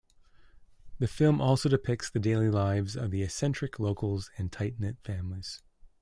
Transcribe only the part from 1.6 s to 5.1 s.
depicts the daily lives of the eccentric locals and tight-knit